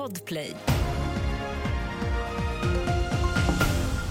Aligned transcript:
Podplay. 0.00 0.54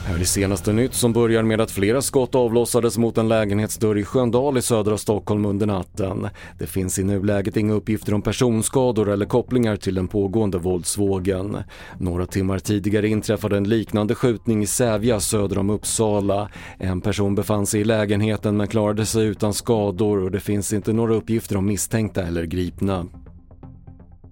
Här 0.06 0.20
är 0.20 0.24
senaste 0.24 0.74
nytt 0.74 0.94
som 0.94 1.14
börjar 1.14 1.44
med 1.44 1.62
att 1.62 1.72
flera 1.72 2.02
skott 2.02 2.36
avlossades 2.36 2.98
mot 2.98 3.18
en 3.18 3.28
lägenhetsdörr 3.28 3.98
i 3.98 4.04
Sköndal 4.04 4.58
i 4.58 4.62
södra 4.62 4.98
Stockholm 4.98 5.46
under 5.46 5.68
natten. 5.68 6.28
Det 6.60 6.68
finns 6.68 7.00
i 7.00 7.04
nuläget 7.04 7.58
inga 7.58 7.74
uppgifter 7.74 8.14
om 8.14 8.22
personskador 8.22 9.10
eller 9.10 9.26
kopplingar 9.26 9.76
till 9.76 9.96
den 9.96 10.08
pågående 10.08 10.58
våldsvågen. 10.58 11.58
Några 11.98 12.26
timmar 12.26 12.60
tidigare 12.60 13.08
inträffade 13.08 13.58
en 13.58 13.70
liknande 13.70 14.16
skjutning 14.16 14.64
i 14.64 14.68
Sävja 14.68 15.20
söder 15.20 15.58
om 15.58 15.70
Uppsala. 15.70 16.50
En 16.78 17.02
person 17.02 17.36
befann 17.36 17.66
sig 17.66 17.82
i 17.82 17.84
lägenheten 17.84 18.58
men 18.58 18.68
klarade 18.68 19.06
sig 19.06 19.26
utan 19.26 19.54
skador 19.54 20.24
och 20.24 20.32
det 20.32 20.40
finns 20.40 20.74
inte 20.74 20.94
några 20.94 21.14
uppgifter 21.14 21.58
om 21.58 21.66
misstänkta 21.66 22.24
eller 22.24 22.44
gripna. 22.44 23.06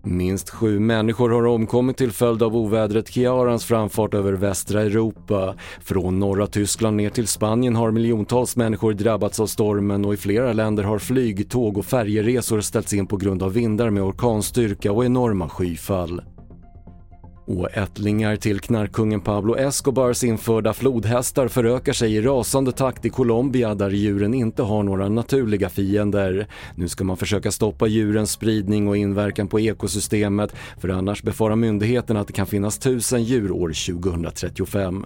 Minst 0.09 0.49
sju 0.49 0.79
människor 0.79 1.29
har 1.29 1.45
omkommit 1.45 1.97
till 1.97 2.11
följd 2.11 2.43
av 2.43 2.55
ovädret 2.55 3.09
Kiarans 3.09 3.65
framfart 3.65 4.13
över 4.13 4.34
västra 4.34 4.81
Europa. 4.81 5.55
Från 5.81 6.20
norra 6.20 6.48
Tyskland 6.48 6.98
ner 6.98 7.09
till 7.09 7.27
Spanien 7.27 7.75
har 7.75 7.91
miljontals 7.91 8.55
människor 8.55 8.93
drabbats 8.93 9.39
av 9.39 9.48
stormen 9.48 10.05
och 10.05 10.13
i 10.13 10.17
flera 10.17 10.53
länder 10.53 10.84
har 10.84 10.99
flyg, 10.99 11.49
tåg 11.49 11.77
och 11.77 11.85
färjeresor 11.85 12.62
ställts 12.62 12.93
in 12.93 13.07
på 13.07 13.17
grund 13.17 13.43
av 13.43 13.53
vindar 13.53 13.89
med 13.89 14.03
orkanstyrka 14.03 14.91
och 14.91 15.05
enorma 15.05 15.49
skyfall. 15.49 16.21
Och 17.47 17.77
ättlingar 17.77 18.35
till 18.35 18.59
knarkkungen 18.59 19.21
Pablo 19.21 19.57
Escobars 19.57 20.23
införda 20.23 20.73
flodhästar 20.73 21.47
förökar 21.47 21.93
sig 21.93 22.15
i 22.15 22.21
rasande 22.21 22.71
takt 22.71 23.05
i 23.05 23.09
Colombia 23.09 23.75
där 23.75 23.89
djuren 23.89 24.33
inte 24.33 24.63
har 24.63 24.83
några 24.83 25.09
naturliga 25.09 25.70
fiender. 25.70 26.47
Nu 26.75 26.87
ska 26.87 27.03
man 27.03 27.17
försöka 27.17 27.51
stoppa 27.51 27.87
djurens 27.87 28.31
spridning 28.31 28.87
och 28.87 28.97
inverkan 28.97 29.47
på 29.47 29.59
ekosystemet 29.59 30.55
för 30.79 30.89
annars 30.89 31.23
befarar 31.23 31.55
myndigheterna 31.55 32.20
att 32.20 32.27
det 32.27 32.33
kan 32.33 32.47
finnas 32.47 32.79
tusen 32.79 33.23
djur 33.23 33.51
år 33.51 33.67
2035. 34.01 35.05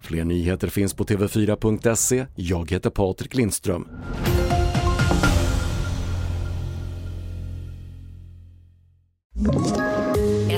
Fler 0.00 0.24
nyheter 0.24 0.68
finns 0.68 0.94
på 0.94 1.04
tv4.se. 1.04 2.26
Jag 2.34 2.70
heter 2.70 2.90
Patrik 2.90 3.34
Lindström. 3.34 3.88